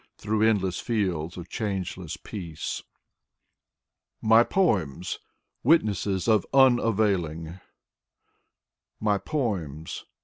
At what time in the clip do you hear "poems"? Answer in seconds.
4.49-5.19, 9.19-10.05